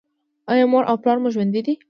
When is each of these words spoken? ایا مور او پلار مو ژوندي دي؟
ایا 0.51 0.65
مور 0.71 0.83
او 0.89 0.95
پلار 1.01 1.17
مو 1.21 1.29
ژوندي 1.33 1.61
دي؟ 1.65 1.73